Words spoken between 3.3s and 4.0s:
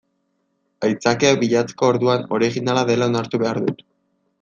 behar dut.